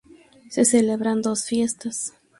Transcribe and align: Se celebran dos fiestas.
Se 0.49 0.65
celebran 0.65 1.21
dos 1.21 1.45
fiestas. 1.45 2.13